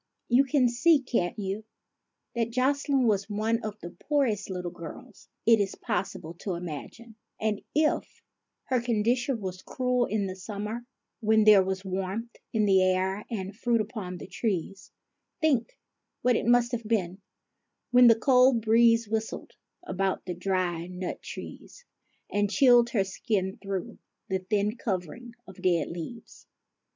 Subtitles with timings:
[0.29, 1.63] You can see, can't you,
[2.33, 7.61] that Jocelyne was one of the poorest little girls it is possible to imagine; and,
[7.75, 8.23] if
[8.63, 10.87] her con dition was cruel in the summer,—
[11.21, 14.91] when there was warmth in the air and fruit upon the trees,—
[15.39, 15.77] think
[16.23, 17.21] what it must have been
[17.91, 19.51] when the cold breeze whistled
[19.85, 21.85] about the dry nut trees,
[22.31, 23.99] and chilled her skin through
[24.29, 26.47] the thin covering of dead leaves.